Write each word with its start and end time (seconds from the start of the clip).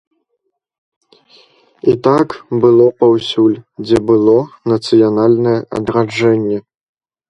І 1.91 1.95
так 2.07 2.27
было 2.65 2.85
паўсюль, 3.05 3.55
дзе 3.85 3.97
было 4.11 4.37
нацыянальнае 4.77 5.59
адраджэнне. 5.79 6.57